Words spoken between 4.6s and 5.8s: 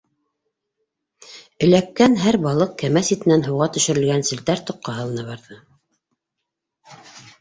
тоҡҡа һалына барҙы.